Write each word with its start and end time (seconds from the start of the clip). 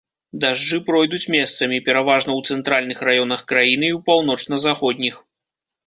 Дажджы 0.45 0.79
пройдуць 0.87 1.31
месцамі, 1.35 1.81
пераважна 1.91 2.31
ў 2.37 2.41
цэнтральных 2.55 3.07
раёнах 3.11 3.47
краіны 3.55 3.85
і 3.89 3.95
ў 3.97 4.05
паўночна-заходніх. 4.13 5.15